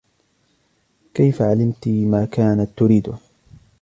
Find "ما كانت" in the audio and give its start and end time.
2.05-2.69